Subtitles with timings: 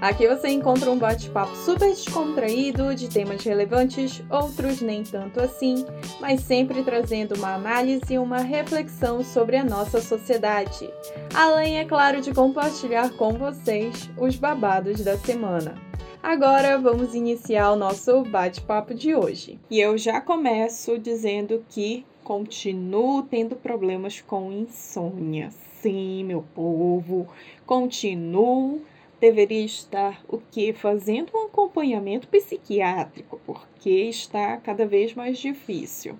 [0.00, 5.84] Aqui você encontra um bate-papo super descontraído de temas relevantes, outros nem tanto assim,
[6.20, 10.88] mas sempre trazendo uma análise e uma reflexão sobre a nossa sociedade.
[11.34, 15.74] Além, é claro, de compartilhar com vocês os babados da semana.
[16.22, 19.58] Agora vamos iniciar o nosso bate-papo de hoje.
[19.68, 25.50] E eu já começo dizendo que continuo tendo problemas com insônia.
[25.82, 27.26] Sim, meu povo,
[27.66, 28.80] continuo
[29.20, 36.18] deveria estar o que fazendo um acompanhamento psiquiátrico, porque está cada vez mais difícil.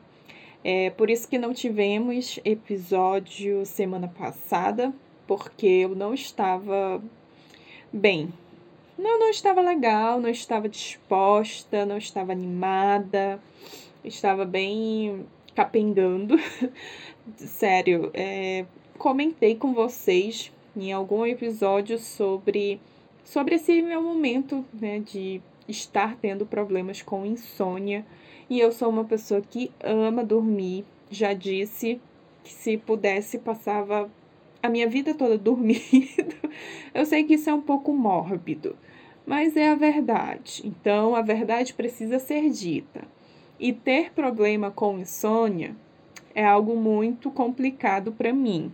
[0.65, 4.92] É por isso que não tivemos episódio semana passada,
[5.27, 7.03] porque eu não estava
[7.92, 8.33] bem.
[8.98, 13.41] Não, não estava legal, não estava disposta, não estava animada,
[14.05, 16.37] estava bem capengando.
[17.37, 18.67] Sério, é,
[18.98, 22.81] comentei com vocês em algum episódio sobre,
[23.29, 28.05] sobre esse meu momento né, de estar tendo problemas com insônia.
[28.48, 30.87] E eu sou uma pessoa que ama dormir.
[31.11, 32.01] Já disse
[32.43, 34.11] que se pudesse passava
[34.62, 35.79] a minha vida toda dormindo.
[36.95, 38.75] eu sei que isso é um pouco mórbido,
[39.27, 40.62] mas é a verdade.
[40.65, 43.03] Então a verdade precisa ser dita.
[43.61, 45.77] E ter problema com insônia
[46.34, 48.73] é algo muito complicado para mim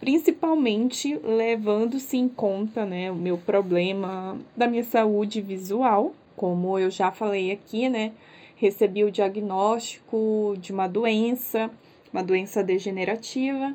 [0.00, 7.12] principalmente levando-se em conta né, o meu problema da minha saúde visual, como eu já
[7.12, 8.12] falei aqui, né?
[8.56, 11.70] Recebi o diagnóstico de uma doença,
[12.12, 13.74] uma doença degenerativa,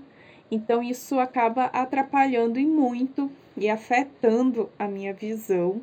[0.52, 5.80] então isso acaba atrapalhando e muito e afetando a minha visão.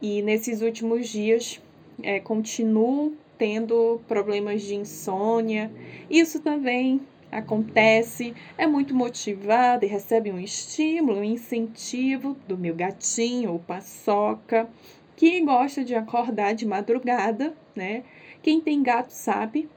[0.00, 1.60] E nesses últimos dias
[2.02, 5.70] é, continuo tendo problemas de insônia.
[6.08, 7.00] Isso também
[7.34, 14.68] acontece, é muito motivada e recebe um estímulo, um incentivo do meu gatinho ou paçoca,
[15.16, 18.04] que gosta de acordar de madrugada, né?
[18.40, 19.68] Quem tem gato sabe.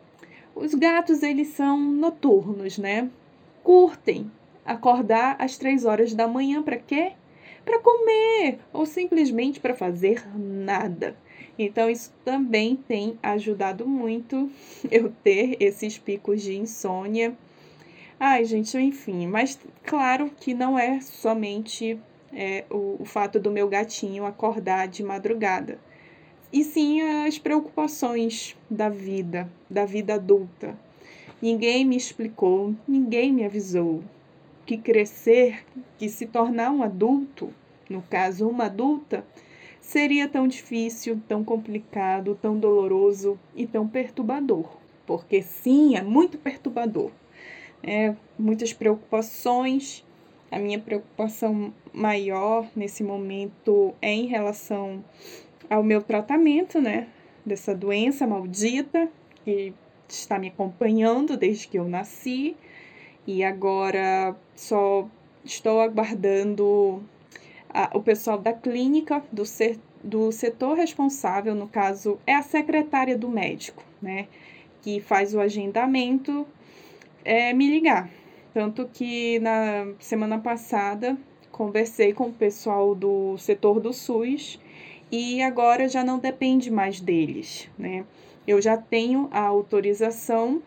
[0.56, 3.10] Os gatos, eles são noturnos, né?
[3.64, 4.32] Curtem
[4.66, 7.14] acordar às três horas da manhã para quê?
[7.66, 11.16] Para comer ou simplesmente para fazer nada.
[11.58, 14.50] Então, isso também tem ajudado muito
[14.92, 17.36] eu ter esses picos de insônia
[18.20, 22.00] Ai, gente, enfim, mas claro que não é somente
[22.34, 25.80] é, o, o fato do meu gatinho acordar de madrugada,
[26.52, 30.76] e sim as preocupações da vida, da vida adulta.
[31.40, 34.04] Ninguém me explicou, ninguém me avisou
[34.66, 35.64] que crescer,
[36.00, 37.54] que se tornar um adulto,
[37.88, 39.24] no caso, uma adulta,
[39.80, 44.68] seria tão difícil, tão complicado, tão doloroso e tão perturbador.
[45.06, 47.12] Porque sim, é muito perturbador
[47.84, 50.06] é, muitas preocupações.
[50.50, 55.04] A minha preocupação maior nesse momento é em relação
[55.70, 57.08] ao meu tratamento, né?
[57.46, 59.10] Dessa doença maldita
[59.44, 59.74] que
[60.08, 62.56] está me acompanhando desde que eu nasci
[63.26, 65.08] e agora só
[65.44, 67.04] estou aguardando
[67.70, 73.18] a, o pessoal da clínica, do, ser, do setor responsável, no caso, é a secretária
[73.18, 74.28] do médico, né?
[74.82, 76.48] Que faz o agendamento
[77.28, 78.10] é me ligar.
[78.54, 81.18] Tanto que na semana passada
[81.52, 84.60] conversei com o pessoal do setor do SUS
[85.12, 88.06] e agora já não depende mais deles, né?
[88.48, 90.64] Eu já tenho a autorização,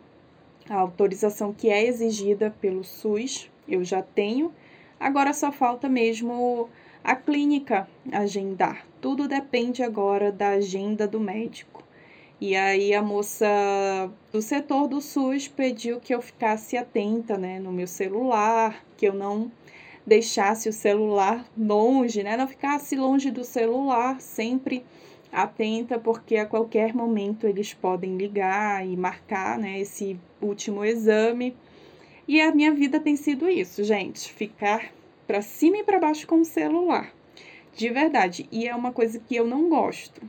[0.69, 4.53] a autorização que é exigida pelo SUS, eu já tenho.
[4.99, 6.69] Agora só falta mesmo
[7.03, 8.87] a clínica agendar.
[9.01, 11.83] Tudo depende agora da agenda do médico.
[12.41, 17.71] E aí a moça do setor do SUS pediu que eu ficasse atenta, né, no
[17.71, 19.53] meu celular, que eu não
[20.07, 24.83] deixasse o celular longe, né, não ficasse longe do celular, sempre
[25.31, 31.55] atenta, porque a qualquer momento eles podem ligar e marcar, né, esse último exame.
[32.27, 34.91] E a minha vida tem sido isso, gente, ficar
[35.27, 37.13] para cima e para baixo com o celular.
[37.77, 40.23] De verdade, e é uma coisa que eu não gosto.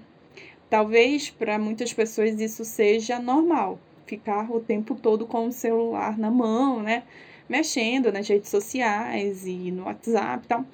[0.72, 6.32] Talvez para muitas pessoas isso seja normal, ficar o tempo todo com o celular na
[6.32, 7.04] mão, né?
[7.50, 10.66] Mexendo nas redes sociais e no WhatsApp e tal.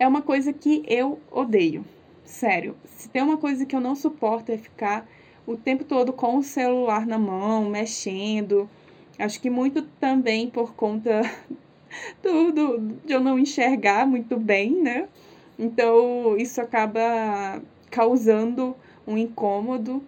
[0.00, 1.84] É uma coisa que eu odeio.
[2.24, 2.74] Sério.
[2.86, 5.08] Se tem uma coisa que eu não suporto é ficar
[5.46, 8.68] o tempo todo com o celular na mão, mexendo.
[9.16, 11.22] Acho que muito também por conta
[12.20, 15.08] do, do, de eu não enxergar muito bem, né?
[15.56, 18.74] Então, isso acaba causando
[19.06, 20.02] um incômodo,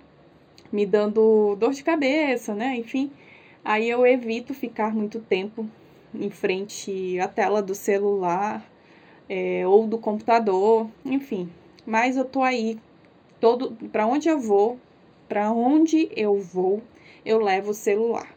[0.72, 2.76] me dando dor de cabeça, né?
[2.76, 3.10] Enfim,
[3.64, 5.66] aí eu evito ficar muito tempo
[6.14, 8.64] em frente à tela do celular
[9.28, 11.50] é, ou do computador, enfim.
[11.86, 12.78] Mas eu tô aí
[13.40, 14.78] todo para onde eu vou,
[15.28, 16.82] para onde eu vou,
[17.24, 18.34] eu levo o celular.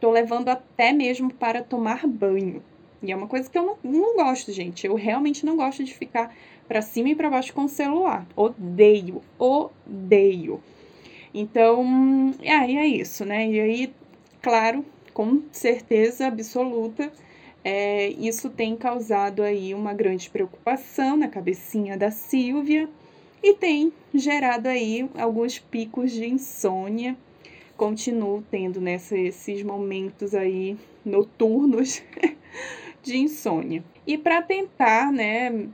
[0.00, 2.62] Tô levando até mesmo para tomar banho.
[3.02, 4.86] E é uma coisa que eu não, não gosto, gente.
[4.86, 6.34] Eu realmente não gosto de ficar
[6.66, 8.26] para cima e para baixo com o celular.
[8.36, 10.60] Odeio, odeio.
[11.32, 13.48] Então, aí é isso, né?
[13.48, 13.94] E aí,
[14.40, 17.12] claro, com certeza absoluta,
[17.64, 22.88] é, isso tem causado aí uma grande preocupação na cabecinha da Silvia
[23.42, 27.16] e tem gerado aí alguns picos de insônia.
[27.76, 32.02] Continuo tendo nesses momentos aí noturnos
[33.02, 33.82] de insônia.
[34.06, 35.68] E para tentar, né,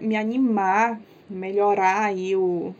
[0.00, 2.74] me animar, melhorar aí o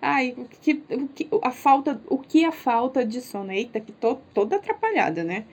[0.00, 3.50] Ai, o que, o que, a falta, o que a falta de sono?
[3.50, 5.44] Eita, que tô toda atrapalhada, né?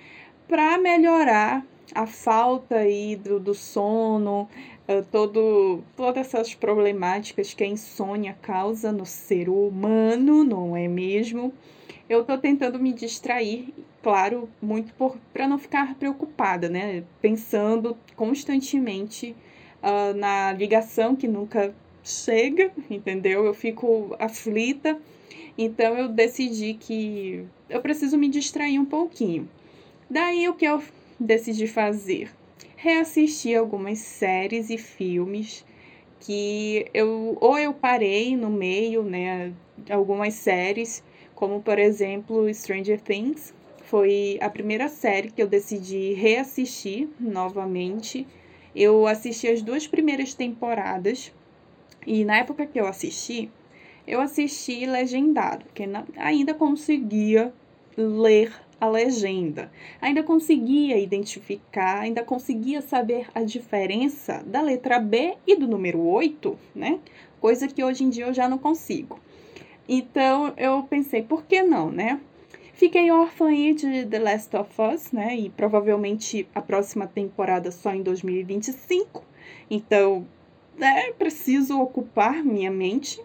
[0.47, 1.65] Para melhorar
[1.95, 4.47] a falta aí do, do sono,
[4.87, 11.53] uh, todo, todas essas problemáticas que a insônia causa no ser humano, não é mesmo?
[12.09, 14.93] Eu tô tentando me distrair, claro, muito
[15.33, 17.03] para não ficar preocupada, né?
[17.21, 19.35] Pensando constantemente
[19.83, 23.45] uh, na ligação que nunca chega, entendeu?
[23.45, 24.97] Eu fico aflita.
[25.57, 29.47] Então eu decidi que eu preciso me distrair um pouquinho.
[30.09, 30.81] Daí o que eu
[31.19, 32.31] decidi fazer?
[32.75, 35.63] Reassistir algumas séries e filmes
[36.19, 39.53] que eu ou eu parei no meio, né,
[39.89, 41.03] algumas séries,
[41.35, 43.53] como por exemplo Stranger Things,
[43.83, 48.25] foi a primeira série que eu decidi reassistir novamente.
[48.75, 51.31] Eu assisti as duas primeiras temporadas
[52.05, 53.49] e na época que eu assisti,
[54.07, 55.83] eu assisti legendado, porque
[56.17, 57.53] ainda conseguia
[57.95, 59.71] ler a legenda,
[60.01, 66.57] ainda conseguia identificar, ainda conseguia saber a diferença da letra B e do número 8,
[66.75, 66.99] né?
[67.39, 69.19] Coisa que hoje em dia eu já não consigo.
[69.87, 72.19] Então eu pensei, por que não, né?
[72.73, 75.35] Fiquei órfã aí de The Last of Us, né?
[75.35, 79.23] E provavelmente a próxima temporada só em 2025.
[79.69, 80.25] Então
[80.77, 83.21] né, preciso ocupar minha mente.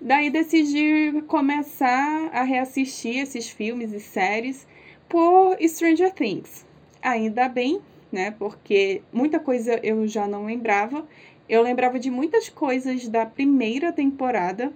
[0.00, 4.66] Daí decidi começar a reassistir esses filmes e séries
[5.08, 6.66] por Stranger Things.
[7.00, 7.80] Ainda bem,
[8.10, 8.32] né?
[8.32, 11.06] Porque muita coisa eu já não lembrava.
[11.48, 14.72] Eu lembrava de muitas coisas da primeira temporada,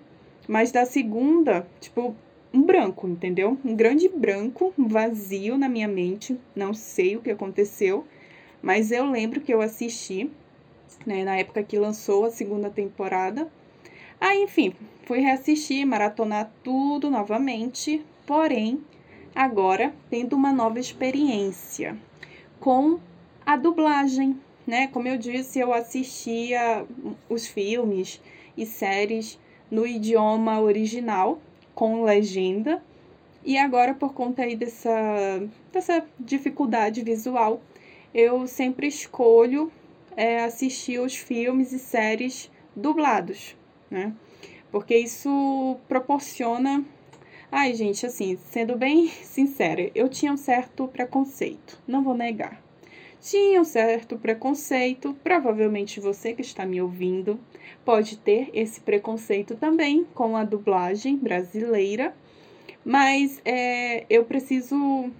[0.47, 2.15] mas da segunda, tipo,
[2.53, 3.59] um branco, entendeu?
[3.65, 6.39] Um grande branco, vazio na minha mente.
[6.55, 8.07] Não sei o que aconteceu,
[8.63, 10.31] mas eu lembro que eu assisti
[11.05, 13.49] né, na época que lançou a segunda temporada.
[14.21, 14.73] Aí, enfim,
[15.05, 18.81] fui reassistir, maratonar tudo novamente, porém,
[19.35, 21.97] agora tendo uma nova experiência
[22.59, 22.99] com
[23.45, 24.89] a dublagem, né?
[24.89, 26.87] Como eu disse, eu assistia
[27.29, 28.21] os filmes
[28.57, 29.39] e séries
[29.71, 31.39] no idioma original
[31.77, 32.83] com legenda.
[33.45, 34.91] E agora, por conta aí dessa,
[35.71, 37.61] dessa dificuldade visual,
[38.13, 39.71] eu sempre escolho
[40.17, 43.55] é, assistir os filmes e séries dublados,
[43.89, 44.13] né?
[44.73, 46.85] Porque isso proporciona.
[47.53, 52.66] Ai, gente, assim, sendo bem sincera, eu tinha um certo preconceito, não vou negar.
[53.29, 57.41] Tinha um certo preconceito, provavelmente você que está me ouvindo
[57.85, 62.15] pode ter esse preconceito também com a dublagem brasileira,
[62.85, 65.11] mas é, eu preciso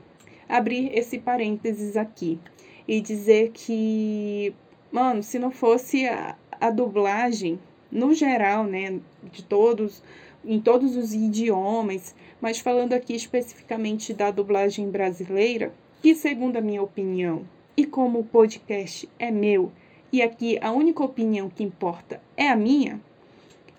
[0.49, 2.39] abrir esse parênteses aqui
[2.87, 4.55] e dizer que
[4.93, 7.59] Mano, se não fosse a, a dublagem,
[7.91, 9.01] no geral, né,
[9.33, 10.01] de todos,
[10.45, 16.81] em todos os idiomas, mas falando aqui especificamente da dublagem brasileira, que segundo a minha
[16.81, 17.45] opinião,
[17.77, 19.71] e como o podcast é meu,
[20.13, 23.01] e aqui a única opinião que importa é a minha,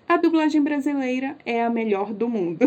[0.08, 2.64] a dublagem brasileira é a melhor do mundo,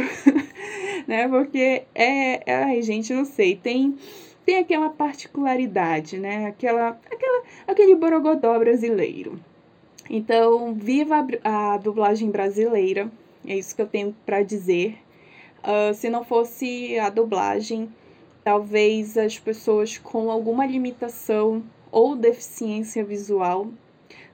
[1.07, 1.27] né?
[1.27, 3.97] Porque é, ai, gente, não sei, tem
[4.45, 6.47] tem aquela particularidade, né?
[6.47, 9.39] Aquela, aquela, aquele borogodó brasileiro.
[10.09, 13.09] Então, viva a, a dublagem brasileira,
[13.45, 14.97] é isso que eu tenho para dizer.
[15.59, 17.89] Uh, se não fosse a dublagem,
[18.43, 23.67] talvez as pessoas com alguma limitação ou deficiência visual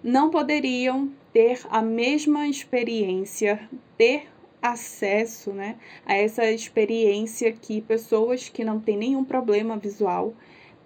[0.04, 4.28] não poderiam ter a mesma experiência, ter
[4.62, 10.34] acesso né, a essa experiência que pessoas que não têm nenhum problema visual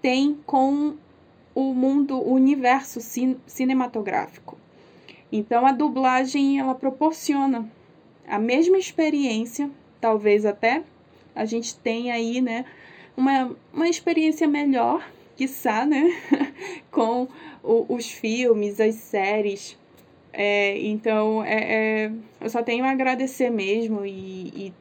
[0.02, 0.96] têm com
[1.54, 4.58] o mundo, o universo cin cinematográfico.
[5.32, 7.70] Então a dublagem ela proporciona
[8.28, 10.84] a mesma experiência, talvez até
[11.36, 12.66] a gente tenha aí, né,
[13.22, 16.12] uma, uma experiência melhor, quiçá, né,
[16.90, 17.28] com
[17.64, 19.78] o, os filmes, as séries.
[20.34, 24.74] É, então, é, é, eu só tenho a agradecer mesmo e,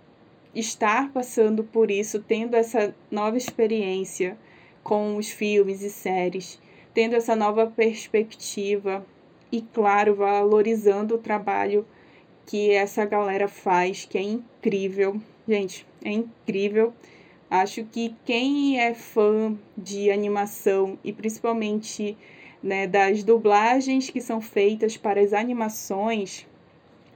[0.55, 4.39] e estar passando por isso, tendo essa nova experiência
[4.83, 6.59] com os filmes e séries,
[6.95, 9.05] tendo essa nova perspectiva
[9.53, 11.87] e, claro, valorizando o trabalho
[12.47, 15.21] que essa galera faz, que é incrível.
[15.47, 16.95] Gente, é incrível.
[17.51, 22.17] Acho que quem é fã de animação e principalmente
[22.63, 26.47] né, das dublagens que são feitas para as animações,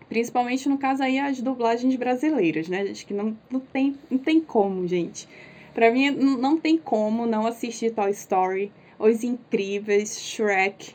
[0.09, 2.83] principalmente no caso aí as dublagens brasileiras, né?
[2.83, 5.29] Acho que não, não, tem, não tem como, gente.
[5.73, 10.95] Para mim não tem como não assistir Toy Story, Os Incríveis, Shrek,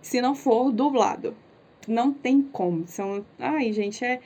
[0.00, 1.34] se não for dublado.
[1.88, 2.86] Não tem como.
[2.86, 4.20] São, ai, gente, é,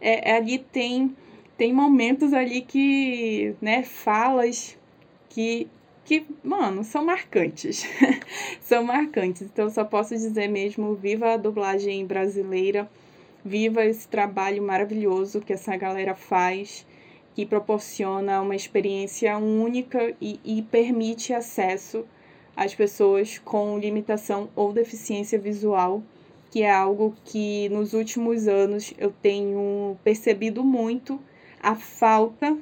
[0.00, 1.16] é ali tem
[1.56, 4.76] tem momentos ali que, né, falas
[5.28, 5.68] que
[6.04, 7.86] que, mano, são marcantes.
[8.60, 9.42] são marcantes.
[9.42, 12.88] Então, só posso dizer mesmo: viva a dublagem brasileira,
[13.44, 16.86] viva esse trabalho maravilhoso que essa galera faz,
[17.34, 22.04] que proporciona uma experiência única e, e permite acesso
[22.56, 26.02] às pessoas com limitação ou deficiência visual,
[26.50, 31.18] que é algo que nos últimos anos eu tenho percebido muito
[31.64, 32.56] a falta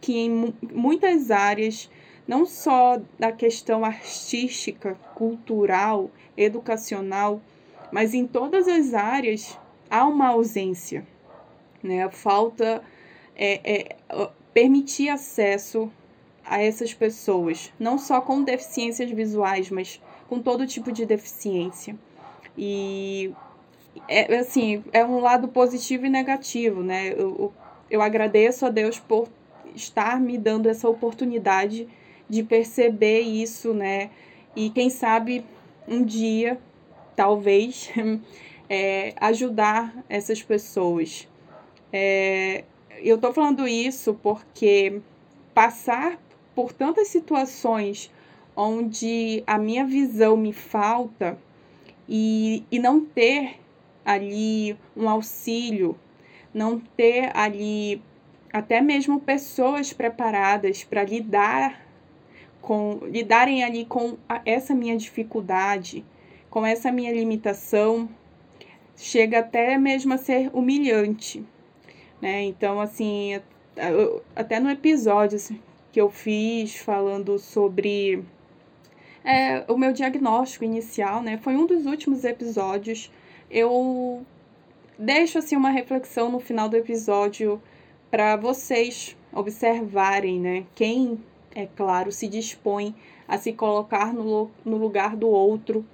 [0.00, 1.90] que em muitas áreas
[2.26, 7.42] não só da questão artística, cultural, educacional,
[7.90, 9.58] mas em todas as áreas
[9.90, 11.04] há uma ausência.
[11.82, 12.04] Né?
[12.04, 12.84] A falta
[13.34, 13.96] é, é
[14.54, 15.90] permitir acesso
[16.44, 21.96] a essas pessoas, não só com deficiências visuais, mas com todo tipo de deficiência.
[22.56, 23.32] E
[24.06, 27.08] é assim, é um lado positivo e negativo, né?
[27.08, 27.52] Eu, eu
[27.98, 29.28] agradeço a Deus por
[29.74, 31.88] estar me dando essa oportunidade
[32.28, 34.10] de perceber isso, né?
[34.54, 35.44] E quem sabe
[35.88, 36.58] um dia,
[37.16, 37.90] talvez,
[38.68, 41.26] é, ajudar essas pessoas.
[41.92, 42.64] É,
[43.02, 45.00] eu tô falando isso porque
[45.54, 46.20] passar
[46.54, 48.10] por tantas situações
[48.54, 51.38] onde a minha visão me falta
[52.08, 53.56] e, e não ter
[54.04, 55.96] ali um auxílio,
[56.52, 58.02] não ter ali
[58.52, 61.86] até mesmo pessoas preparadas para lidar
[62.60, 66.04] com lidarem ali com essa minha dificuldade,
[66.50, 68.08] com essa minha limitação,
[68.96, 71.44] chega até mesmo a ser humilhante,
[72.20, 72.42] né?
[72.42, 73.40] Então, assim,
[74.36, 75.58] até no episódio assim,
[75.90, 78.22] que eu fiz falando sobre
[79.24, 81.38] é, o meu diagnóstico inicial, né?
[81.38, 83.10] Foi um dos últimos episódios.
[83.50, 84.24] Eu
[85.00, 87.60] deixo assim uma reflexão no final do episódio
[88.10, 90.66] para vocês observarem, né?
[90.74, 91.18] Quem
[91.54, 92.94] é claro, se dispõe
[93.26, 95.84] a se colocar no, no lugar do outro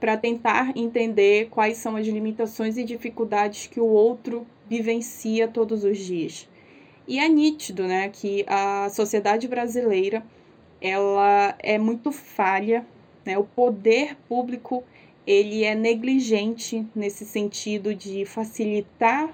[0.00, 5.98] para tentar entender quais são as limitações e dificuldades que o outro vivencia todos os
[5.98, 6.48] dias.
[7.06, 10.22] E é nítido, né, que a sociedade brasileira
[10.80, 12.84] ela é muito falha,
[13.24, 13.38] né?
[13.38, 14.84] O poder público
[15.28, 19.30] ele é negligente nesse sentido de facilitar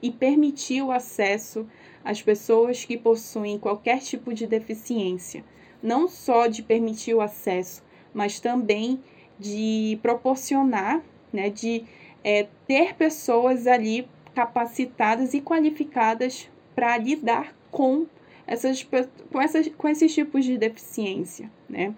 [0.00, 1.66] e permitir o acesso
[2.02, 5.44] as pessoas que possuem qualquer tipo de deficiência,
[5.82, 7.82] não só de permitir o acesso,
[8.14, 8.98] mas também
[9.38, 11.84] de proporcionar, né, de
[12.22, 18.06] é, ter pessoas ali capacitadas e qualificadas para lidar com
[18.46, 18.82] essas,
[19.30, 21.94] com, essas, com esses tipos de deficiência, né?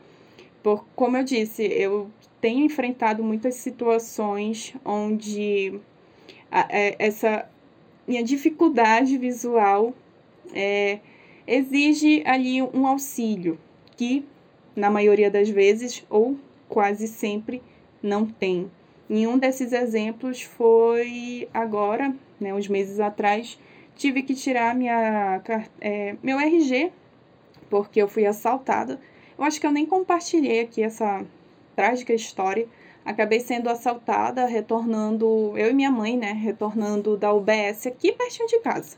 [0.66, 5.78] Por, como eu disse, eu tenho enfrentado muitas situações onde
[6.50, 7.48] a, a, é, essa
[8.04, 9.94] minha dificuldade visual
[10.52, 10.98] é,
[11.46, 13.60] exige ali um auxílio
[13.96, 14.24] que,
[14.74, 16.36] na maioria das vezes, ou
[16.68, 17.62] quase sempre,
[18.02, 18.68] não tem.
[19.08, 23.56] Nenhum desses exemplos foi agora, né, uns meses atrás,
[23.94, 25.40] tive que tirar minha,
[25.80, 26.90] é, meu RG,
[27.70, 28.98] porque eu fui assaltada.
[29.38, 31.24] Eu acho que eu nem compartilhei aqui essa
[31.74, 32.66] trágica história,
[33.04, 38.58] acabei sendo assaltada, retornando, eu e minha mãe, né, retornando da UBS aqui pertinho de
[38.60, 38.96] casa.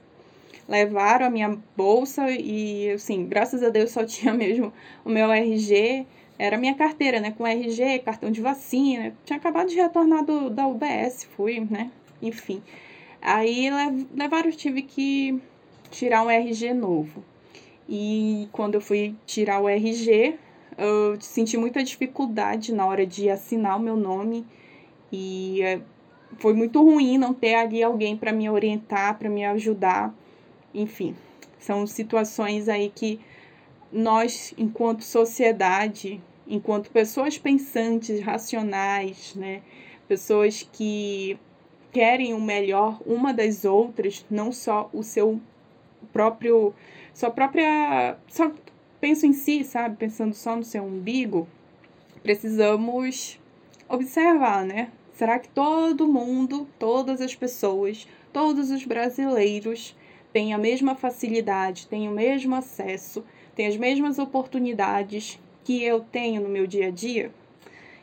[0.68, 4.73] Levaram a minha bolsa e, assim, graças a Deus só tinha mesmo
[5.04, 6.07] o meu RG,
[6.38, 10.68] era minha carteira, né, com RG, cartão de vacina, tinha acabado de retornar do, da
[10.68, 11.90] UBS, fui, né,
[12.23, 12.62] enfim.
[13.21, 13.68] Aí
[14.14, 15.40] levaram, tive que
[15.90, 17.25] tirar um RG novo.
[17.88, 20.38] E quando eu fui tirar o RG,
[20.76, 24.47] eu senti muita dificuldade na hora de assinar o meu nome
[25.11, 25.80] e é,
[26.37, 30.14] foi muito ruim não ter ali alguém para me orientar, para me ajudar.
[30.75, 31.16] Enfim,
[31.59, 33.18] são situações aí que
[33.90, 39.62] nós, enquanto sociedade, enquanto pessoas pensantes, racionais, né,
[40.07, 41.38] pessoas que
[41.90, 45.40] querem o melhor uma das outras, não só o seu
[46.12, 46.75] próprio,
[47.18, 48.48] sua própria, só
[49.00, 51.48] penso em si, sabe, pensando só no seu umbigo,
[52.22, 53.40] precisamos
[53.88, 54.92] observar, né?
[55.14, 59.96] Será que todo mundo, todas as pessoas, todos os brasileiros
[60.32, 63.25] têm a mesma facilidade, têm o mesmo acesso,
[63.56, 67.32] têm as mesmas oportunidades que eu tenho no meu dia a dia?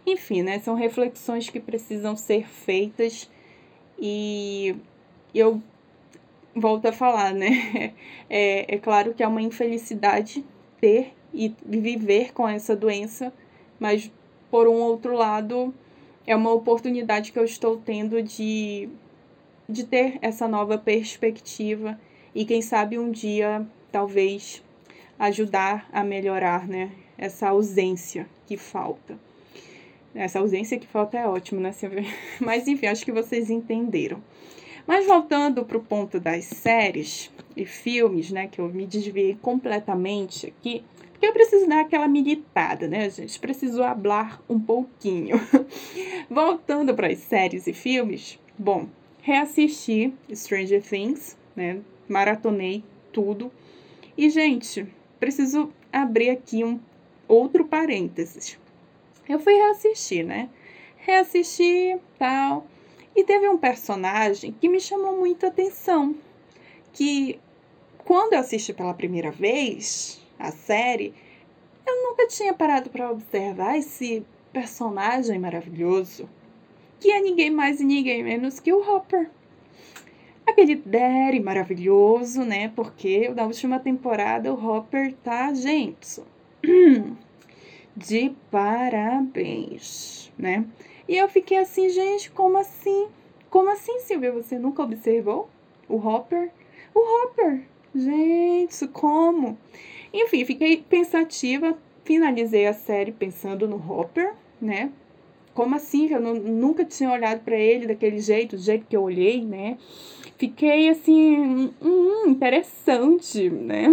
[0.05, 0.59] Enfim, né?
[0.59, 3.31] São reflexões que precisam ser feitas
[3.97, 4.75] e
[5.33, 5.61] eu
[6.55, 7.93] volto a falar, né?
[8.27, 10.43] É, é claro que é uma infelicidade
[10.81, 13.31] ter e viver com essa doença,
[13.79, 14.11] mas
[14.49, 15.71] por um outro lado,
[16.25, 18.89] é uma oportunidade que eu estou tendo de,
[19.69, 21.99] de ter essa nova perspectiva
[22.33, 24.63] e quem sabe um dia talvez
[25.19, 26.91] ajudar a melhorar, né?
[27.17, 29.17] Essa ausência que falta.
[30.13, 31.71] Essa ausência que falta é ótimo, né?
[32.39, 34.21] Mas enfim, acho que vocês entenderam.
[34.87, 38.47] Mas voltando para o ponto das séries e filmes, né?
[38.47, 40.83] Que eu me desviei completamente aqui.
[41.11, 43.39] Porque eu preciso dar aquela militada, né, gente?
[43.39, 45.39] Preciso hablar um pouquinho.
[46.29, 48.87] Voltando para as séries e filmes, bom,
[49.21, 51.79] reassisti Stranger Things, né?
[52.07, 53.51] Maratonei tudo.
[54.17, 54.85] E, gente,
[55.19, 56.79] preciso abrir aqui um
[57.27, 58.59] outro parênteses.
[59.27, 60.49] Eu fui reassistir, né?
[60.97, 62.67] Reassisti, tal.
[63.15, 66.15] E teve um personagem que me chamou muito a atenção.
[66.91, 67.39] Que
[68.03, 71.13] quando eu assisti pela primeira vez, a série,
[71.87, 76.29] eu nunca tinha parado para observar esse personagem maravilhoso,
[76.99, 79.29] que é ninguém mais e ninguém menos que o Hopper.
[80.45, 82.71] Aquele Derry maravilhoso, né?
[82.75, 86.21] Porque na última temporada o Hopper tá, gente,
[87.97, 90.65] de parabéns, né?
[91.07, 93.07] E eu fiquei assim, gente, como assim?
[93.49, 94.31] Como assim, Silvia?
[94.31, 95.49] Você nunca observou
[95.87, 96.51] o Hopper?
[96.93, 97.61] O Hopper!
[97.93, 99.57] Gente, como?
[100.11, 104.91] Enfim, fiquei pensativa, finalizei a série pensando no Hopper, né?
[105.53, 106.11] Como assim?
[106.11, 109.77] Eu não, nunca tinha olhado para ele daquele jeito, do jeito que eu olhei, né?
[110.37, 113.87] Fiquei assim, hum, interessante, né?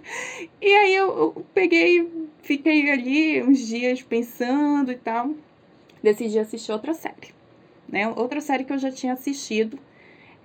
[0.62, 5.30] e aí eu, eu peguei, fiquei ali uns dias pensando e tal.
[6.04, 7.32] Decidi assistir outra série,
[7.88, 8.06] né?
[8.08, 9.78] Outra série que eu já tinha assistido.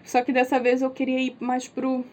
[0.05, 2.05] Só que dessa vez eu queria ir mais pro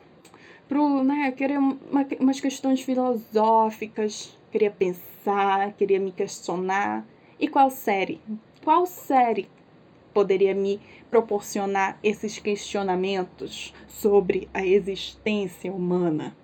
[0.69, 7.07] pro, né, querer uma, umas questões filosóficas, queria pensar, queria me questionar.
[7.39, 8.21] E qual série?
[8.65, 9.49] Qual série
[10.13, 16.37] poderia me proporcionar esses questionamentos sobre a existência humana?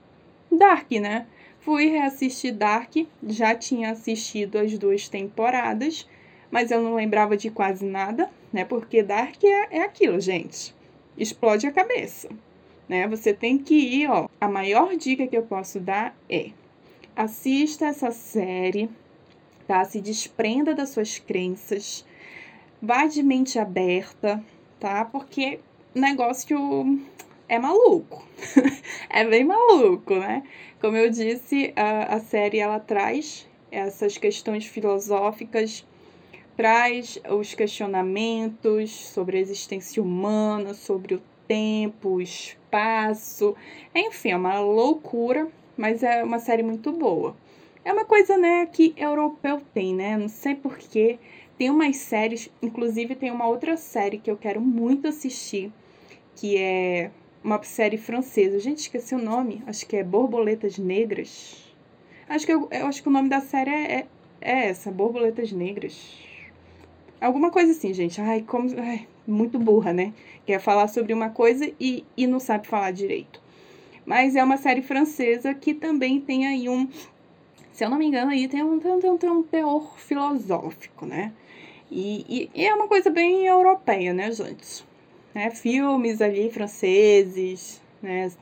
[0.53, 1.27] Dark, né?
[1.59, 2.95] Fui reassistir Dark,
[3.27, 6.07] já tinha assistido as duas temporadas,
[6.53, 8.65] mas eu não lembrava de quase nada, né?
[8.65, 10.73] Porque Dark é, é aquilo, gente.
[11.19, 12.29] Explode a cabeça
[12.93, 13.09] né?
[13.09, 14.29] Você tem que ir, ó.
[14.38, 16.51] A maior dica que eu posso dar é:
[17.17, 18.91] assista essa série,
[19.67, 19.83] tá?
[19.87, 22.05] Se desprenda das suas crenças,
[22.83, 24.45] vá de mente aberta,
[24.79, 25.07] tá?
[25.07, 25.61] Porque
[25.95, 27.01] negócio
[27.49, 28.27] é maluco.
[29.09, 30.43] é bem maluco, né?
[30.79, 35.87] Como eu disse, a, a série ela traz essas questões filosóficas,
[36.62, 43.57] traz os questionamentos sobre a existência humana, sobre o tempo, o espaço.
[43.92, 47.37] Enfim, é uma loucura, mas é uma série muito boa.
[47.85, 50.16] É uma coisa, né, que europeu tem, né?
[50.16, 51.18] Não sei porquê.
[51.59, 55.72] Tem umas séries, inclusive tem uma outra série que eu quero muito assistir,
[56.37, 57.11] que é
[57.42, 58.61] uma série francesa.
[58.61, 59.64] Gente, esqueci o nome.
[59.66, 61.75] Acho que é Borboletas Negras.
[62.29, 64.07] Acho que eu, eu acho que o nome da série é, é,
[64.40, 66.31] é essa, Borboletas Negras.
[67.22, 68.20] Alguma coisa assim, gente.
[68.20, 68.68] Ai, como.
[68.80, 70.12] Ai, muito burra, né?
[70.44, 73.40] Quer falar sobre uma coisa e, e não sabe falar direito.
[74.04, 76.88] Mas é uma série francesa que também tem aí um.
[77.72, 81.32] Se eu não me engano, aí tem um, tem um, tem um teor filosófico, né?
[81.88, 84.85] E, e, e, é uma coisa bem europeia, né, gente?
[85.32, 85.48] Né?
[85.50, 88.32] Filmes ali franceses, né?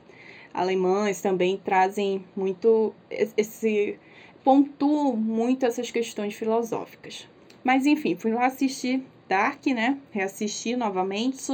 [0.51, 2.93] Alemães também trazem muito
[3.37, 3.99] esse
[4.43, 7.27] pontuam muito essas questões filosóficas.
[7.63, 9.97] Mas enfim, fui lá assistir Dark, né?
[10.11, 11.51] Reassisti novamente.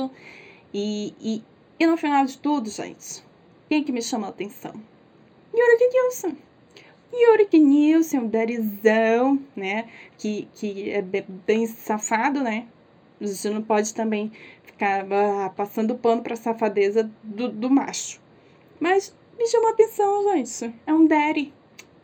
[0.73, 1.43] E, e,
[1.79, 3.23] e no final de tudo, gente,
[3.69, 4.73] quem que me chamou a atenção?
[5.53, 6.35] Yuri Nilson.
[7.13, 9.87] Yuri Nilson, um darizão, né?
[10.17, 12.67] Que, que é bem safado, né?
[13.19, 14.31] A gente não pode também
[14.63, 18.19] ficar ah, passando pano pra safadeza do, do macho.
[18.79, 20.73] Mas me chamou a atenção, gente.
[20.85, 21.53] É um daddy.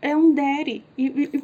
[0.01, 0.83] É um daddy.
[0.97, 1.43] E, e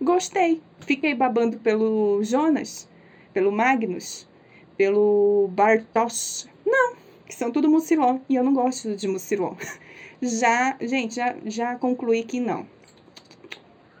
[0.00, 0.62] gostei.
[0.80, 2.88] Fiquei babando pelo Jonas,
[3.32, 4.28] pelo Magnus,
[4.76, 6.48] pelo Bartosz.
[6.64, 6.94] Não,
[7.26, 8.18] que são tudo mucilon.
[8.28, 9.54] E eu não gosto de mucilon.
[10.22, 12.66] Já, gente, já, já concluí que não.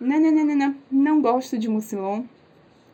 [0.00, 0.76] Não, não, não, não, não.
[0.90, 2.24] Não gosto de mucilon.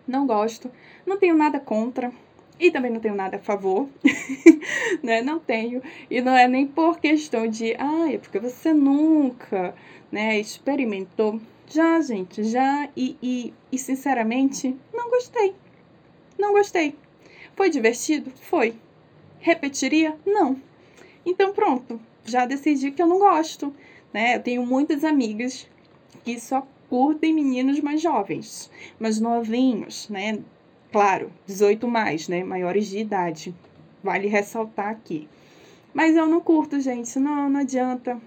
[0.08, 0.68] Não gosto.
[1.06, 2.12] Não tenho nada contra.
[2.58, 3.88] E também não tenho nada a favor.
[5.02, 5.22] né?
[5.22, 5.82] Não tenho.
[6.10, 9.74] E não é nem por questão de, ah, é porque você nunca,
[10.10, 11.40] né, experimentou.
[11.68, 12.88] Já, gente, já.
[12.96, 15.54] E, e, e sinceramente, não gostei.
[16.38, 16.94] Não gostei.
[17.56, 18.30] Foi divertido?
[18.42, 18.74] Foi.
[19.40, 20.16] Repetiria?
[20.26, 20.60] Não.
[21.24, 23.74] Então pronto, já decidi que eu não gosto,
[24.12, 24.36] né?
[24.36, 25.68] Eu tenho muitas amigas
[26.24, 30.40] que só curtem meninos mais jovens, mais novinhos, né?
[30.90, 32.44] Claro, 18 mais, né?
[32.44, 33.54] Maiores de idade.
[34.02, 35.28] Vale ressaltar aqui.
[35.94, 37.18] Mas eu não curto, gente.
[37.18, 38.20] Não, não adianta.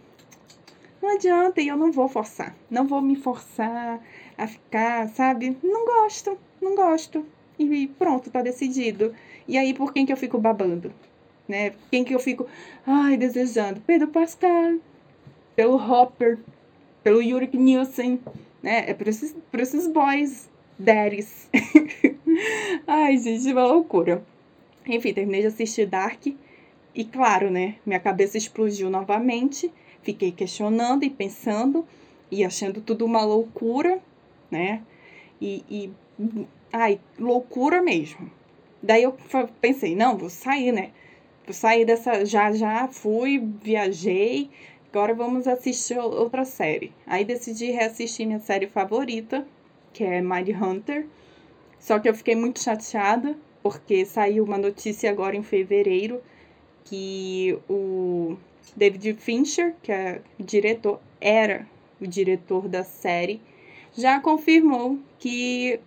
[1.06, 2.56] Não adianta e eu não vou forçar.
[2.68, 4.02] Não vou me forçar
[4.36, 5.56] a ficar, sabe?
[5.62, 7.24] Não gosto, não gosto.
[7.60, 9.14] E pronto, tá decidido.
[9.48, 10.92] E aí, por quem que eu fico babando?
[11.48, 11.74] né?
[11.92, 12.48] Quem que eu fico,
[12.86, 13.82] ai, desejando?
[13.82, 14.78] Pedro Pascal,
[15.56, 16.40] pelo Hopper,
[17.04, 18.20] pelo Yurik Nielsen,
[18.62, 18.90] né?
[18.90, 21.48] É por esses, por esses boys, daddies.
[22.88, 24.24] ai, gente, uma loucura.
[24.88, 26.26] Enfim, terminei de assistir Dark
[26.94, 27.76] e, claro, né?
[27.86, 29.72] Minha cabeça explodiu novamente.
[30.06, 31.84] Fiquei questionando e pensando
[32.32, 34.00] e achando tudo uma loucura,
[34.52, 34.84] né?
[35.42, 35.92] E, e
[36.72, 38.30] ai, loucura mesmo.
[38.84, 39.18] Daí eu
[39.60, 40.92] pensei, não, vou sair, né?
[41.52, 42.24] saí dessa.
[42.24, 44.52] Já já fui, viajei.
[44.92, 46.94] Agora vamos assistir outra série.
[47.08, 49.46] Aí decidi reassistir minha série favorita,
[49.92, 51.08] que é Mind Hunter.
[51.80, 56.22] Só que eu fiquei muito chateada, porque saiu uma notícia agora em fevereiro
[56.84, 58.38] que o
[58.76, 61.68] David Fincher, que é diretor, era
[62.00, 63.42] o diretor da série,
[63.98, 65.80] já confirmou que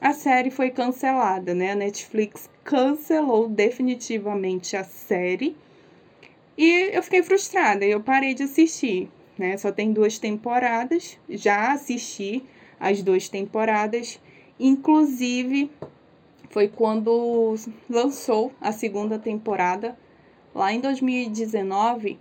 [0.00, 1.72] a série foi cancelada, né?
[1.72, 5.54] A Netflix cancelou definitivamente a série.
[6.56, 9.56] E eu fiquei frustrada, eu parei de assistir, né?
[9.56, 12.42] Só tem duas temporadas, já assisti
[12.78, 14.18] as duas temporadas,
[14.58, 15.70] inclusive
[16.48, 17.54] foi quando
[17.88, 19.96] lançou a segunda temporada,
[20.54, 22.18] lá em 2019,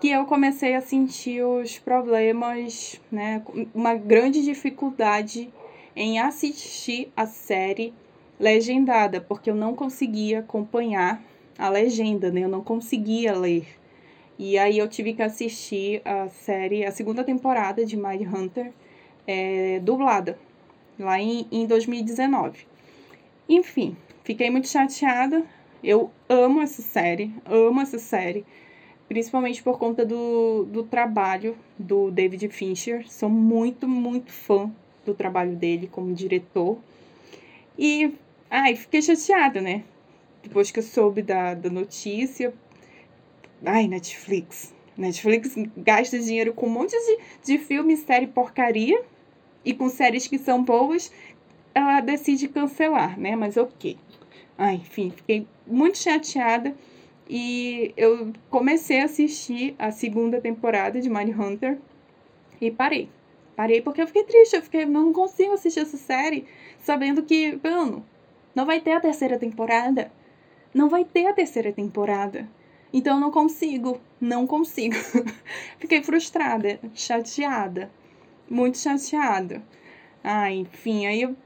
[0.00, 3.42] que eu comecei a sentir os problemas, né?
[3.74, 5.52] Uma grande dificuldade
[5.94, 7.94] em assistir a série
[8.38, 11.22] legendada, porque eu não conseguia acompanhar
[11.58, 12.40] a legenda, né?
[12.40, 13.66] Eu não conseguia ler.
[14.38, 18.72] E aí eu tive que assistir a série, a segunda temporada de Mind Hunter,
[19.26, 20.36] é, dublada,
[20.98, 22.66] lá em, em 2019.
[23.48, 25.44] Enfim, fiquei muito chateada.
[25.82, 28.44] Eu amo essa série, amo essa série,
[29.08, 33.10] principalmente por conta do, do trabalho do David Fincher.
[33.10, 34.70] Sou muito, muito fã
[35.04, 36.78] do trabalho dele como diretor.
[37.76, 38.14] E,
[38.48, 39.82] ai, fiquei chateada, né?
[40.42, 42.54] Depois que eu soube da, da notícia.
[43.64, 44.72] Ai, Netflix.
[44.96, 49.02] Netflix gasta dinheiro com um monte de, de filme, série porcaria.
[49.64, 51.12] E com séries que são boas,
[51.74, 53.34] ela decide cancelar, né?
[53.34, 53.96] Mas ok.
[54.56, 56.74] Ai, enfim, fiquei muito chateada.
[57.28, 61.78] E eu comecei a assistir a segunda temporada de Mindhunter
[62.60, 63.08] e parei.
[63.56, 66.46] Parei porque eu fiquei triste, eu fiquei, não consigo assistir essa série
[66.80, 68.04] sabendo que, mano,
[68.54, 70.10] não vai ter a terceira temporada.
[70.74, 72.48] Não vai ter a terceira temporada.
[72.92, 74.96] Então eu não consigo, não consigo.
[75.78, 77.90] fiquei frustrada, chateada,
[78.48, 79.62] muito chateada.
[80.22, 81.36] Ah, enfim, aí eu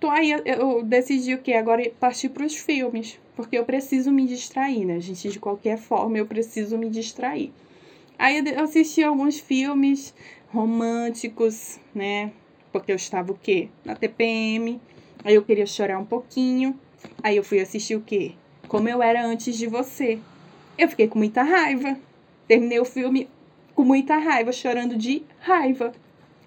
[0.00, 4.26] tô aí, eu decidi o que agora partir para os filmes, porque eu preciso me
[4.26, 7.52] distrair, né, gente, de qualquer forma eu preciso me distrair.
[8.18, 10.14] Aí eu assisti alguns filmes,
[10.52, 12.32] românticos, né?
[12.72, 13.68] Porque eu estava o quê?
[13.82, 14.80] Na TPM.
[15.24, 16.78] Aí eu queria chorar um pouquinho.
[17.22, 18.32] Aí eu fui assistir o quê?
[18.68, 20.18] Como eu era antes de você.
[20.76, 21.96] Eu fiquei com muita raiva.
[22.46, 23.26] Terminei o filme
[23.74, 25.92] com muita raiva, chorando de raiva.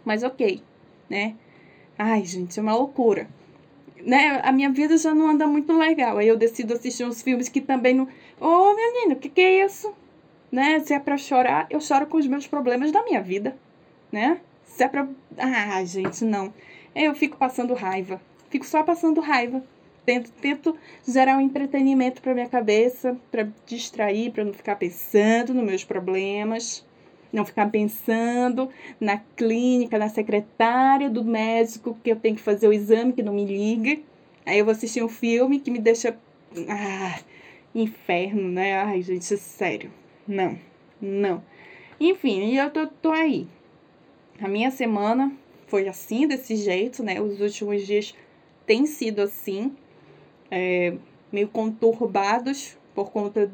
[0.06, 0.62] Mas ok,
[1.10, 1.36] né?
[1.98, 3.28] Ai, gente, é uma loucura.
[4.06, 4.42] Né?
[4.44, 6.18] A minha vida já não anda muito legal.
[6.18, 8.06] Aí eu decido assistir uns filmes que também não.
[8.40, 9.94] Ô, oh, menino, o que, que é isso?
[10.52, 10.80] Né?
[10.82, 13.56] Se é pra chorar, eu choro com os meus problemas da minha vida
[14.14, 14.40] né?
[14.64, 15.08] Se é pra.
[15.38, 16.54] Ah, gente, não.
[16.96, 18.22] Eu fico passando raiva.
[18.50, 19.64] Fico só passando raiva.
[20.06, 25.64] Tento, tento gerar um entretenimento para minha cabeça, para distrair, para não ficar pensando nos
[25.64, 26.86] meus problemas,
[27.34, 28.70] não ficar pensando
[29.00, 33.34] na clínica, na secretária do médico que eu tenho que fazer o exame que não
[33.34, 34.00] me liga.
[34.46, 36.16] Aí eu vou assistir um filme que me deixa.
[36.70, 37.20] Ah,
[37.74, 38.78] inferno, né?
[38.84, 39.92] Ai, gente, sério.
[40.28, 40.58] Não,
[41.02, 41.44] não.
[42.00, 43.48] Enfim, e eu tô, tô aí.
[44.40, 45.32] A minha semana
[45.68, 47.20] foi assim, desse jeito, né?
[47.20, 48.14] Os últimos dias
[48.66, 49.76] têm sido assim,
[50.52, 50.96] é,
[51.32, 53.52] meio conturbados por conta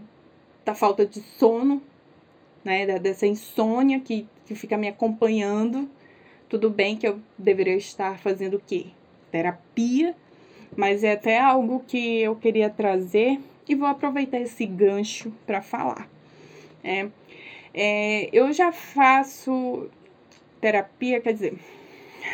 [0.65, 1.81] da falta de sono,
[2.69, 2.99] né?
[2.99, 5.89] Dessa insônia que, que fica me acompanhando.
[6.47, 8.88] Tudo bem que eu deveria estar fazendo o quê?
[9.32, 10.15] Terapia,
[10.77, 16.08] mas é até algo que eu queria trazer e vou aproveitar esse gancho para falar.
[16.84, 17.08] É,
[17.73, 19.89] é, eu já faço
[20.62, 21.55] terapia, quer dizer,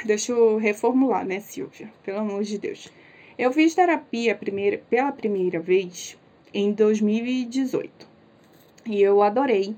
[0.05, 1.89] deixa eu reformular, né, Silvia?
[2.03, 2.91] Pelo amor de Deus.
[3.37, 6.17] Eu fiz terapia primeira, pela primeira vez
[6.53, 8.07] em 2018
[8.85, 9.75] e eu adorei.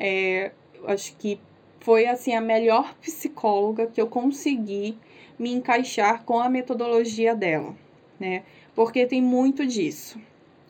[0.00, 0.52] É,
[0.86, 1.38] acho que
[1.78, 4.96] foi assim a melhor psicóloga que eu consegui
[5.38, 7.76] me encaixar com a metodologia dela,
[8.18, 8.42] né?
[8.74, 10.18] Porque tem muito disso.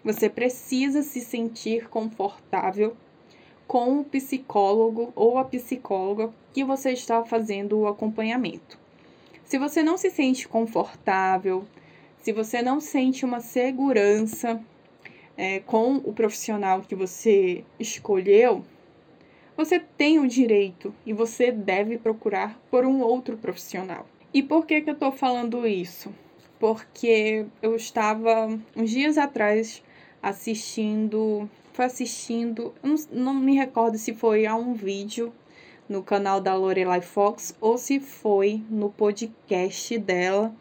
[0.05, 2.97] Você precisa se sentir confortável
[3.69, 8.79] com o psicólogo ou a psicóloga que você está fazendo o acompanhamento.
[9.45, 11.65] Se você não se sente confortável,
[12.21, 14.61] se você não sente uma segurança
[15.37, 18.65] é, com o profissional que você escolheu,
[19.65, 24.07] você tem o direito e você deve procurar por um outro profissional.
[24.33, 26.11] E por que, que eu estou falando isso?
[26.59, 29.83] Porque eu estava uns dias atrás
[30.23, 35.31] assistindo, foi assistindo, não, não me recordo se foi a um vídeo
[35.87, 40.55] no canal da Lorelai Fox ou se foi no podcast dela.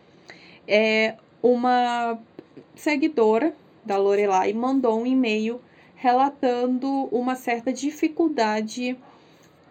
[0.68, 2.20] É uma
[2.76, 5.62] seguidora da Lorelai mandou um e-mail
[6.00, 8.98] relatando uma certa dificuldade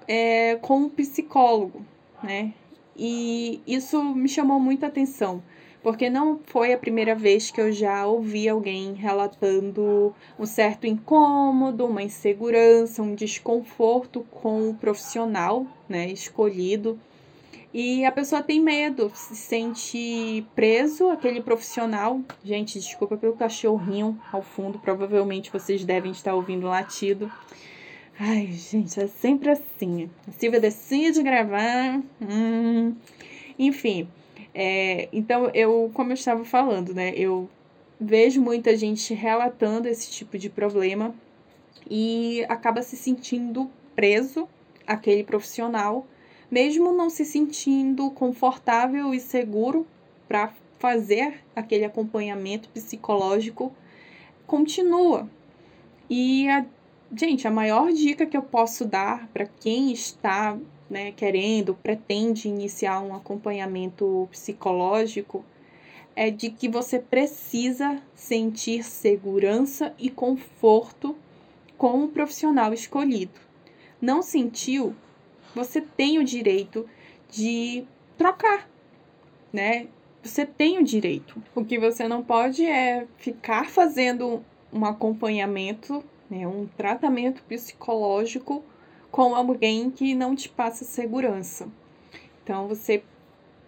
[0.06, 1.82] é, com o psicólogo,
[2.22, 2.52] né?
[2.94, 5.42] E isso me chamou muita atenção,
[5.82, 11.86] porque não foi a primeira vez que eu já ouvi alguém relatando um certo incômodo,
[11.86, 17.00] uma insegurança, um desconforto com o profissional, né, escolhido
[17.72, 22.20] e a pessoa tem medo, se sente preso, aquele profissional.
[22.42, 27.30] Gente, desculpa pelo cachorrinho ao fundo, provavelmente vocês devem estar ouvindo latido.
[28.18, 30.10] Ai, gente, é sempre assim.
[30.26, 32.02] A Silvia decide gravar.
[32.20, 32.96] Hum.
[33.58, 34.08] Enfim,
[34.54, 37.12] é, então eu, como eu estava falando, né?
[37.14, 37.48] Eu
[38.00, 41.14] vejo muita gente relatando esse tipo de problema
[41.88, 44.48] e acaba se sentindo preso
[44.86, 46.06] àquele profissional
[46.50, 49.86] mesmo não se sentindo confortável e seguro
[50.26, 53.72] para fazer aquele acompanhamento psicológico,
[54.46, 55.28] continua.
[56.08, 56.64] E a
[57.14, 60.56] gente, a maior dica que eu posso dar para quem está
[60.88, 65.44] né, querendo, pretende iniciar um acompanhamento psicológico
[66.16, 71.16] é de que você precisa sentir segurança e conforto
[71.76, 73.40] com o profissional escolhido.
[74.00, 74.96] Não sentiu?
[75.54, 76.88] Você tem o direito
[77.30, 77.84] de
[78.16, 78.68] trocar,
[79.52, 79.88] né?
[80.22, 81.42] Você tem o direito.
[81.54, 88.62] O que você não pode é ficar fazendo um acompanhamento, né, um tratamento psicológico
[89.10, 91.68] com alguém que não te passa segurança.
[92.42, 93.02] Então você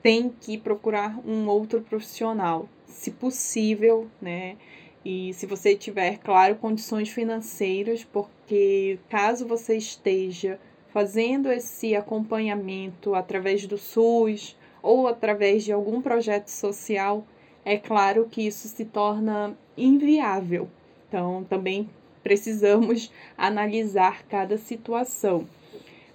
[0.03, 4.57] tem que procurar um outro profissional, se possível, né?
[5.05, 10.59] E se você tiver, claro, condições financeiras, porque caso você esteja
[10.93, 17.25] fazendo esse acompanhamento através do SUS ou através de algum projeto social,
[17.65, 20.69] é claro que isso se torna inviável.
[21.09, 21.89] Então, também
[22.23, 25.47] precisamos analisar cada situação,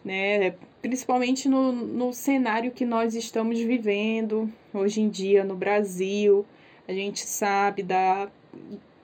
[0.03, 0.55] né?
[0.81, 6.45] Principalmente no, no cenário que nós estamos vivendo hoje em dia no Brasil.
[6.87, 8.29] A gente sabe da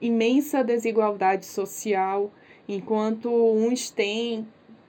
[0.00, 2.30] imensa desigualdade social,
[2.68, 4.46] enquanto uns têm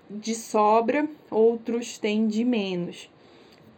[0.09, 3.09] de sobra, outros têm de menos.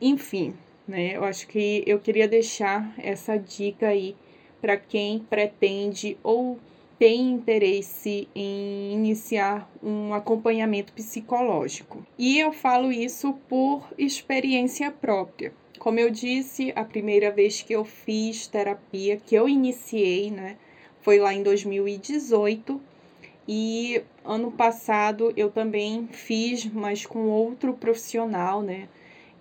[0.01, 0.53] Enfim,
[0.88, 1.15] né?
[1.15, 4.15] Eu acho que eu queria deixar essa dica aí
[4.61, 6.59] para quem pretende ou
[6.97, 12.05] tem interesse em iniciar um acompanhamento psicológico.
[12.17, 15.53] E eu falo isso por experiência própria.
[15.77, 20.57] Como eu disse, a primeira vez que eu fiz terapia, que eu iniciei, né,
[21.01, 22.81] foi lá em 2018
[23.47, 28.88] e ano passado eu também fiz, mas com outro profissional, né?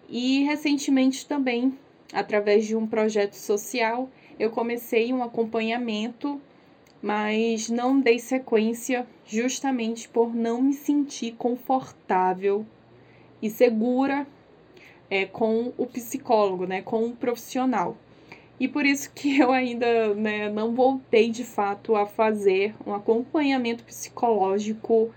[0.09, 1.79] E recentemente também,
[2.13, 6.41] através de um projeto social, eu comecei um acompanhamento,
[7.01, 12.67] mas não dei sequência justamente por não me sentir confortável
[13.41, 14.27] e segura
[15.11, 16.83] é, com o psicólogo, né?
[16.83, 17.97] Com o profissional.
[18.59, 23.83] E por isso que eu ainda né, não voltei de fato a fazer um acompanhamento
[23.85, 25.13] psicológico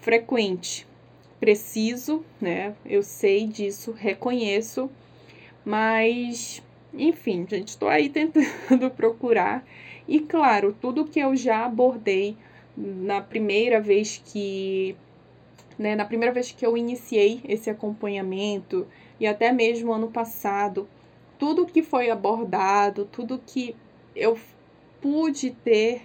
[0.00, 0.86] frequente.
[1.38, 2.74] Preciso, né?
[2.84, 4.90] Eu sei disso, reconheço,
[5.64, 6.62] mas
[6.92, 9.64] enfim, gente, estou aí tentando procurar.
[10.08, 12.36] E claro, tudo que eu já abordei
[12.76, 14.96] na primeira vez que
[15.78, 18.86] né, na primeira vez que eu iniciei esse acompanhamento
[19.18, 20.86] e até mesmo ano passado,
[21.40, 23.74] tudo que foi abordado, tudo que
[24.14, 24.38] eu
[25.00, 26.02] pude ter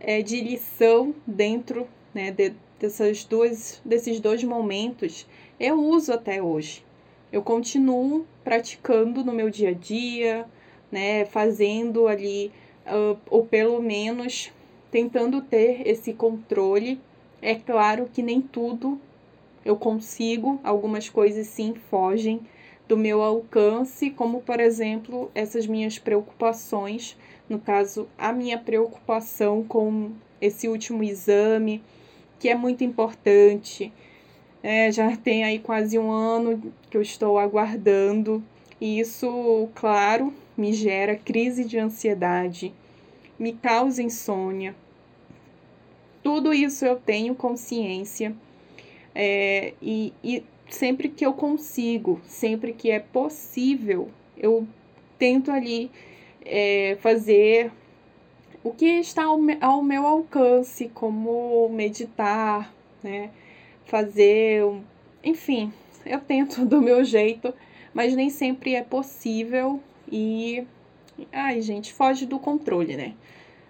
[0.00, 5.24] é, de lição dentro né, de, dessas duas, desses dois momentos,
[5.60, 6.84] eu uso até hoje.
[7.30, 10.46] Eu continuo praticando no meu dia a dia,
[10.90, 12.50] né, fazendo ali,
[12.84, 14.52] uh, ou pelo menos
[14.90, 17.00] tentando ter esse controle.
[17.40, 19.00] É claro que nem tudo
[19.64, 22.40] eu consigo, algumas coisas sim fogem
[22.88, 27.16] do meu alcance, como por exemplo essas minhas preocupações,
[27.48, 31.82] no caso, a minha preocupação com esse último exame,
[32.38, 33.92] que é muito importante.
[34.62, 38.42] É, já tem aí quase um ano que eu estou aguardando,
[38.80, 42.72] e isso, claro, me gera crise de ansiedade,
[43.38, 44.74] me causa insônia.
[46.22, 48.34] Tudo isso eu tenho consciência
[49.14, 54.66] é, e, e sempre que eu consigo, sempre que é possível, eu
[55.18, 55.90] tento ali
[56.44, 57.70] é, fazer
[58.64, 63.30] o que está ao, ao, meu alcance, como meditar, né?
[63.84, 64.62] Fazer,
[65.22, 65.72] enfim,
[66.06, 67.52] eu tento do meu jeito,
[67.92, 69.80] mas nem sempre é possível
[70.10, 70.66] e,
[71.32, 73.14] ai gente, foge do controle, né?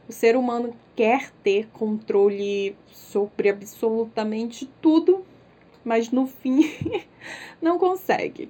[0.09, 5.25] O ser humano quer ter controle sobre absolutamente tudo,
[5.85, 6.71] mas no fim
[7.61, 8.49] não consegue.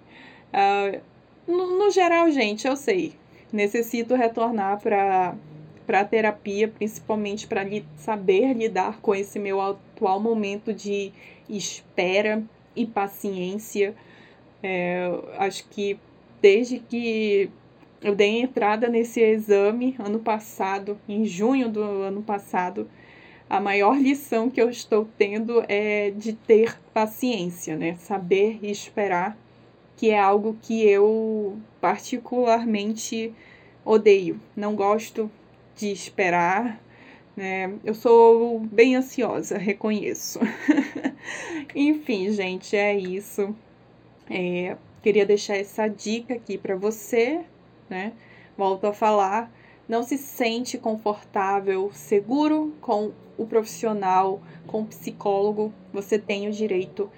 [0.53, 1.01] Uh,
[1.47, 3.15] no, no, geral, gente, eu sei,
[3.53, 5.35] necessito retornar para
[5.87, 11.13] para terapia, principalmente para li, saber lidar com esse meu atual momento de
[11.49, 12.43] espera
[12.75, 13.95] e paciência.
[14.63, 15.99] É, acho que
[16.41, 17.51] desde que
[18.01, 22.89] eu dei entrada nesse exame ano passado, em junho do ano passado,
[23.53, 27.97] a maior lição que eu estou tendo é de ter paciência, né?
[27.97, 29.37] Saber esperar,
[29.95, 33.35] que é algo que eu particularmente
[33.85, 34.41] odeio.
[34.57, 35.31] Não gosto
[35.77, 36.81] de esperar,
[37.37, 37.75] né?
[37.85, 40.41] Eu sou bem ansiosa, reconheço.
[41.77, 43.55] Enfim, gente, é isso.
[44.31, 47.43] É, queria deixar essa dica aqui para você,
[47.91, 48.15] né?
[48.57, 49.53] Volto a falar
[49.93, 57.11] não se sente confortável, seguro com o profissional, com o psicólogo, você tem o direito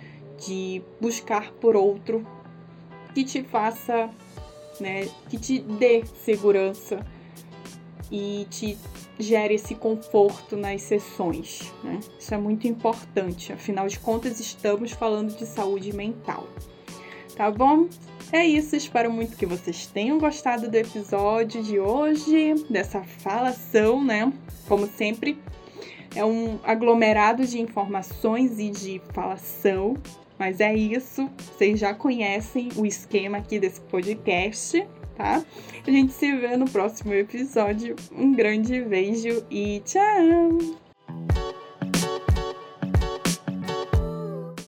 [0.44, 2.26] de buscar por outro
[3.14, 4.10] que te faça,
[4.80, 7.06] né, que te dê segurança
[8.10, 8.76] e te
[9.20, 12.00] gere esse conforto nas sessões, né?
[12.18, 16.44] Isso é muito importante, afinal de contas estamos falando de saúde mental.
[17.36, 17.86] Tá bom?
[18.34, 24.32] É isso, espero muito que vocês tenham gostado do episódio de hoje, dessa falação, né?
[24.66, 25.38] Como sempre,
[26.16, 29.96] é um aglomerado de informações e de falação,
[30.36, 31.30] mas é isso.
[31.38, 35.40] Vocês já conhecem o esquema aqui desse podcast, tá?
[35.86, 37.94] A gente se vê no próximo episódio.
[38.10, 41.43] Um grande beijo e tchau!